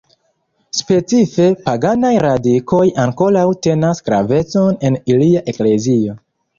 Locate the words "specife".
0.77-1.49